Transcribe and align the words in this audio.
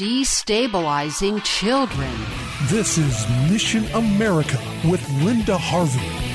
Destabilizing 0.00 1.44
children. 1.44 2.10
This 2.68 2.96
is 2.96 3.28
Mission 3.50 3.84
America 3.88 4.58
with 4.82 5.06
Linda 5.22 5.58
Harvey. 5.58 6.29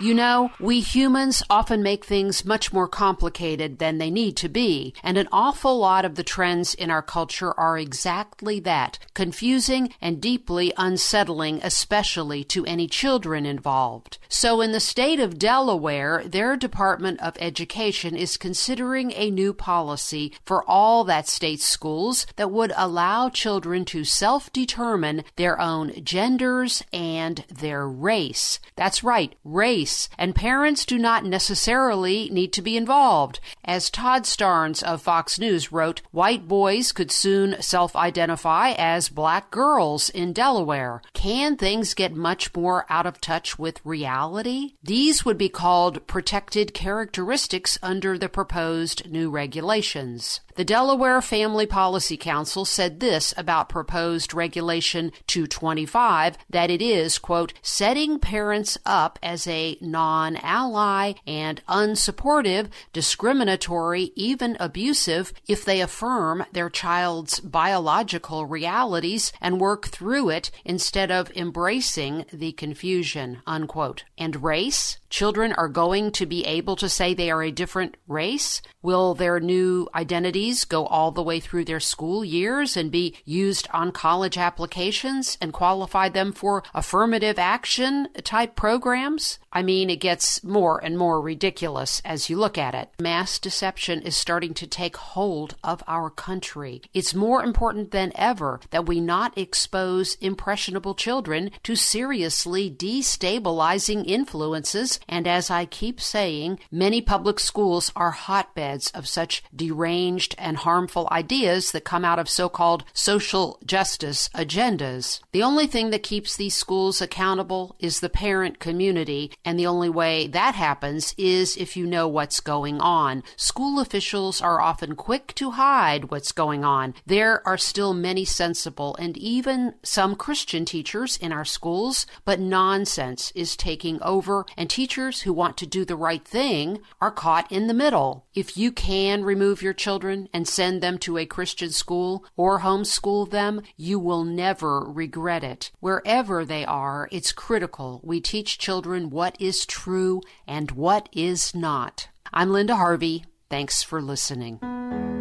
You 0.00 0.14
know, 0.14 0.50
we 0.58 0.80
humans 0.80 1.42
often 1.50 1.82
make 1.82 2.06
things 2.06 2.42
much 2.42 2.72
more 2.72 2.88
complicated 2.88 3.78
than 3.78 3.98
they 3.98 4.08
need 4.08 4.34
to 4.38 4.48
be, 4.48 4.94
and 5.02 5.18
an 5.18 5.28
awful 5.30 5.76
lot 5.78 6.06
of 6.06 6.14
the 6.14 6.24
trends 6.24 6.72
in 6.72 6.90
our 6.90 7.02
culture 7.02 7.52
are 7.60 7.76
exactly 7.76 8.60
that 8.60 8.98
confusing 9.12 9.92
and 10.00 10.18
deeply 10.18 10.72
unsettling, 10.78 11.60
especially 11.62 12.42
to 12.44 12.64
any 12.64 12.86
children 12.86 13.44
involved. 13.44 14.16
So, 14.26 14.62
in 14.62 14.72
the 14.72 14.80
state 14.80 15.20
of 15.20 15.38
Delaware, 15.38 16.22
their 16.24 16.56
Department 16.56 17.20
of 17.20 17.36
Education 17.38 18.16
is 18.16 18.38
considering 18.38 19.12
a 19.12 19.30
new 19.30 19.52
policy 19.52 20.32
for 20.46 20.64
all 20.66 21.04
that 21.04 21.28
state's 21.28 21.66
schools 21.66 22.26
that 22.36 22.50
would 22.50 22.72
allow 22.74 23.28
children 23.28 23.84
to 23.86 24.04
self 24.04 24.50
determine 24.50 25.24
their 25.36 25.60
own 25.60 26.02
genders 26.02 26.82
and 26.90 27.44
their 27.50 27.86
race. 27.86 28.60
That's 28.76 29.04
right, 29.04 29.34
race 29.44 29.89
and 30.18 30.34
parents 30.34 30.84
do 30.84 30.98
not 30.98 31.24
necessarily 31.24 32.28
need 32.30 32.52
to 32.52 32.62
be 32.62 32.76
involved. 32.76 33.40
As 33.64 33.90
Todd 33.90 34.24
Starnes 34.24 34.82
of 34.82 35.02
Fox 35.02 35.38
News 35.38 35.72
wrote, 35.72 36.02
white 36.10 36.46
boys 36.46 36.92
could 36.92 37.10
soon 37.10 37.60
self 37.60 37.96
identify 37.96 38.72
as 38.72 39.08
black 39.08 39.50
girls 39.50 40.10
in 40.10 40.32
Delaware. 40.32 41.02
Can 41.14 41.56
things 41.56 41.94
get 41.94 42.14
much 42.14 42.54
more 42.54 42.86
out 42.88 43.06
of 43.06 43.20
touch 43.20 43.58
with 43.58 43.84
reality? 43.84 44.74
These 44.82 45.24
would 45.24 45.38
be 45.38 45.48
called 45.48 46.06
protected 46.06 46.74
characteristics 46.74 47.78
under 47.82 48.16
the 48.16 48.28
proposed 48.28 49.10
new 49.10 49.30
regulations. 49.30 50.40
The 50.56 50.64
Delaware 50.64 51.22
Family 51.22 51.64
Policy 51.64 52.16
Council 52.16 52.64
said 52.64 53.00
this 53.00 53.32
about 53.36 53.68
proposed 53.68 54.34
Regulation 54.34 55.12
225 55.26 56.36
that 56.50 56.70
it 56.70 56.82
is, 56.82 57.18
quote, 57.18 57.54
setting 57.62 58.18
parents 58.18 58.76
up 58.84 59.18
as 59.22 59.46
a 59.46 59.78
non 59.80 60.36
ally 60.36 61.14
and 61.26 61.62
unsupportive, 61.68 62.68
discriminatory, 62.92 64.12
even 64.14 64.56
abusive 64.60 65.32
if 65.48 65.64
they 65.64 65.80
affirm 65.80 66.44
their 66.52 66.70
child's 66.70 67.40
biological 67.40 68.46
realities 68.46 69.32
and 69.40 69.60
work 69.60 69.88
through 69.88 70.30
it 70.30 70.50
instead 70.64 71.10
of 71.10 71.30
embracing 71.36 72.24
the 72.32 72.52
confusion, 72.52 73.42
unquote. 73.46 74.04
And 74.18 74.42
race? 74.42 74.98
Children 75.10 75.52
are 75.54 75.68
going 75.68 76.12
to 76.12 76.26
be 76.26 76.46
able 76.46 76.76
to 76.76 76.88
say 76.88 77.14
they 77.14 77.32
are 77.32 77.42
a 77.42 77.50
different 77.50 77.96
race? 78.06 78.62
Will 78.80 79.14
their 79.14 79.40
new 79.40 79.88
identities 79.92 80.64
go 80.64 80.86
all 80.86 81.10
the 81.10 81.22
way 81.22 81.40
through 81.40 81.64
their 81.64 81.80
school 81.80 82.24
years 82.24 82.76
and 82.76 82.92
be 82.92 83.16
used 83.24 83.66
on 83.72 83.90
college 83.90 84.38
applications 84.38 85.36
and 85.40 85.52
qualify 85.52 86.08
them 86.08 86.32
for 86.32 86.62
affirmative 86.74 87.38
action 87.38 88.08
type 88.22 88.54
programs? 88.54 89.40
I 89.52 89.62
mean, 89.62 89.69
it 89.70 90.00
gets 90.00 90.42
more 90.42 90.82
and 90.82 90.98
more 90.98 91.20
ridiculous 91.20 92.02
as 92.04 92.28
you 92.28 92.36
look 92.36 92.58
at 92.58 92.74
it. 92.74 92.90
Mass 92.98 93.38
deception 93.38 94.02
is 94.02 94.16
starting 94.16 94.52
to 94.54 94.66
take 94.66 94.96
hold 94.96 95.54
of 95.62 95.84
our 95.86 96.10
country. 96.10 96.82
It's 96.92 97.14
more 97.14 97.44
important 97.44 97.92
than 97.92 98.10
ever 98.16 98.60
that 98.70 98.86
we 98.86 99.00
not 99.00 99.38
expose 99.38 100.16
impressionable 100.16 100.94
children 100.94 101.52
to 101.62 101.76
seriously 101.76 102.68
destabilizing 102.68 104.04
influences. 104.06 104.98
And 105.08 105.28
as 105.28 105.50
I 105.50 105.66
keep 105.66 106.00
saying, 106.00 106.58
many 106.72 107.00
public 107.00 107.38
schools 107.38 107.92
are 107.94 108.10
hotbeds 108.10 108.90
of 108.90 109.06
such 109.06 109.44
deranged 109.54 110.34
and 110.36 110.56
harmful 110.56 111.06
ideas 111.12 111.70
that 111.70 111.84
come 111.84 112.04
out 112.04 112.18
of 112.18 112.28
so 112.28 112.48
called 112.48 112.84
social 112.92 113.60
justice 113.64 114.28
agendas. 114.34 115.20
The 115.30 115.44
only 115.44 115.68
thing 115.68 115.90
that 115.90 116.02
keeps 116.02 116.36
these 116.36 116.56
schools 116.56 117.00
accountable 117.00 117.76
is 117.78 118.00
the 118.00 118.08
parent 118.08 118.58
community 118.58 119.30
and 119.44 119.59
the 119.60 119.66
only 119.66 119.90
way 119.90 120.26
that 120.26 120.54
happens 120.54 121.14
is 121.18 121.54
if 121.54 121.76
you 121.76 121.86
know 121.86 122.08
what's 122.08 122.40
going 122.40 122.80
on. 122.80 123.22
School 123.36 123.78
officials 123.78 124.40
are 124.40 124.58
often 124.58 124.96
quick 124.96 125.34
to 125.34 125.50
hide 125.50 126.10
what's 126.10 126.32
going 126.32 126.64
on. 126.64 126.94
There 127.04 127.46
are 127.46 127.58
still 127.58 127.92
many 127.92 128.24
sensible 128.24 128.96
and 128.96 129.18
even 129.18 129.74
some 129.82 130.16
Christian 130.16 130.64
teachers 130.64 131.18
in 131.18 131.30
our 131.30 131.44
schools, 131.44 132.06
but 132.24 132.40
nonsense 132.40 133.32
is 133.34 133.54
taking 133.54 134.02
over, 134.02 134.46
and 134.56 134.70
teachers 134.70 135.20
who 135.22 135.32
want 135.34 135.58
to 135.58 135.66
do 135.66 135.84
the 135.84 135.94
right 135.94 136.24
thing 136.26 136.80
are 136.98 137.10
caught 137.10 137.52
in 137.52 137.66
the 137.66 137.74
middle. 137.74 138.24
If 138.34 138.56
you 138.56 138.72
can 138.72 139.24
remove 139.24 139.60
your 139.60 139.74
children 139.74 140.30
and 140.32 140.48
send 140.48 140.80
them 140.82 140.96
to 141.00 141.18
a 141.18 141.26
Christian 141.26 141.68
school 141.68 142.24
or 142.34 142.60
homeschool 142.60 143.30
them, 143.30 143.60
you 143.76 143.98
will 143.98 144.24
never 144.24 144.80
regret 144.80 145.44
it. 145.44 145.70
Wherever 145.80 146.46
they 146.46 146.64
are, 146.64 147.10
it's 147.12 147.32
critical 147.32 148.00
we 148.02 148.22
teach 148.22 148.56
children 148.56 149.10
what 149.10 149.20
what 149.20 149.36
is 149.50 149.66
true 149.66 150.22
and 150.46 150.70
what 150.70 151.08
is 151.12 151.54
not. 151.56 152.08
I'm 152.32 152.52
Linda 152.52 152.76
Harvey. 152.76 153.24
Thanks 153.48 153.82
for 153.82 154.00
listening. 154.00 154.60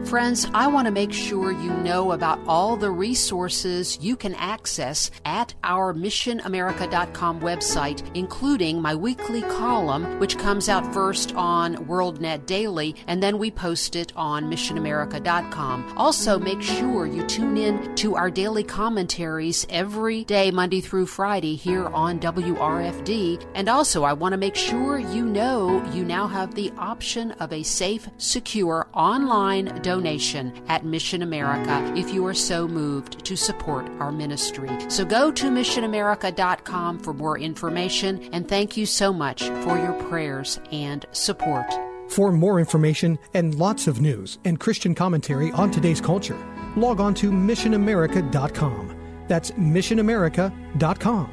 Friends, 0.06 0.48
I 0.56 0.66
want 0.68 0.86
to 0.86 0.92
make 0.92 1.14
sure 1.14 1.52
you 1.52 1.70
know 1.70 2.14
about 2.14 2.40
all 2.48 2.76
the 2.76 2.90
resources 2.90 4.00
you 4.02 4.16
can 4.16 4.34
access 4.36 5.12
at 5.24 5.54
our 5.64 5.94
missionamerica.com 5.94 7.42
website, 7.42 8.04
including 8.16 8.82
my 8.82 8.96
weekly 8.96 9.42
column, 9.44 10.20
which 10.20 10.40
comes 10.40 10.68
out 10.68 10.94
first 10.94 11.36
on 11.36 11.76
WorldNet 11.86 12.48
Daily, 12.48 12.96
and 13.08 13.22
then 13.22 13.38
we 13.38 13.52
post 13.52 13.96
it 13.96 14.12
on 14.16 14.50
missionamerica.com. 14.50 15.94
Also, 15.96 16.40
make 16.40 16.62
sure 16.62 17.06
you 17.06 17.24
tune 17.28 17.58
in 17.58 17.94
to 17.96 18.16
our 18.16 18.32
daily 18.32 18.64
commentaries 18.64 19.68
every 19.70 20.24
day, 20.24 20.50
Monday 20.50 20.82
through 20.82 21.06
Friday, 21.06 21.56
here 21.56 21.88
on 21.88 22.20
WRFD. 22.20 23.46
And 23.54 23.70
also, 23.70 24.04
I 24.04 24.14
want 24.14 24.34
to 24.34 24.38
make 24.38 24.56
sure 24.56 24.98
you 24.98 25.26
know 25.26 25.86
you 25.94 26.04
now 26.04 26.26
have 26.26 26.56
the 26.56 26.72
option 26.80 27.32
of 27.34 27.54
a 27.54 27.62
safe, 27.62 28.10
secure 28.18 28.88
online 28.94 29.68
donation 29.90 30.54
at 30.68 30.86
Mission 30.86 31.24
America 31.24 31.76
if 31.96 32.14
you 32.14 32.24
are 32.28 32.36
so 32.36 32.68
moved 32.68 33.26
to 33.26 33.36
support 33.36 33.90
our 34.00 34.12
ministry. 34.12 34.70
So 34.88 35.04
go 35.04 35.32
to 35.32 35.46
missionamerica.com 35.50 37.00
for 37.00 37.12
more 37.12 37.40
information 37.40 38.30
and 38.32 38.48
thank 38.48 38.78
you 38.78 38.86
so 38.86 39.12
much 39.12 39.42
for 39.64 39.80
your 39.80 39.94
prayers 40.08 40.60
and 40.72 41.08
support. 41.12 41.66
For 42.08 42.32
more 42.32 42.60
information 42.60 43.18
and 43.34 43.56
lots 43.56 43.88
of 43.88 44.00
news 44.00 44.38
and 44.46 44.60
Christian 44.60 44.94
commentary 44.94 45.52
on 45.54 45.72
today's 45.72 46.02
culture, 46.02 46.38
log 46.76 47.00
on 47.00 47.16
to 47.16 47.32
missionamerica.com. 47.32 48.96
That's 49.28 49.50
missionamerica.com. 49.52 51.32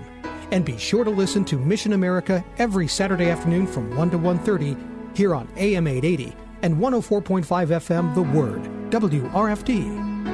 And 0.51 0.65
be 0.65 0.79
sure 0.79 1.05
to 1.05 1.11
listen 1.11 1.45
to 1.47 1.59
Mission 1.59 1.93
America 1.93 2.43
every 2.57 2.89
Saturday 2.89 3.29
afternoon 3.29 3.67
from 3.67 3.95
1 3.97 4.11
to 4.13 4.19
1:30 4.19 4.77
here 5.15 5.35
on 5.35 5.47
AM 5.57 5.87
880 5.87 6.46
and 6.67 6.77
104.5 6.79 7.45
FM 7.47 8.13
The 8.17 8.23
Word, 8.23 8.65
WRFD. 8.91 9.87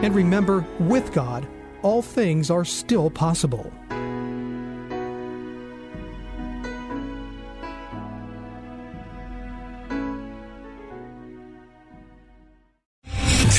And 0.03 0.15
remember, 0.15 0.65
with 0.81 1.13
God, 1.13 1.47
all 1.83 2.01
things 2.01 2.51
are 2.51 2.65
still 2.65 3.11
possible. 3.11 3.71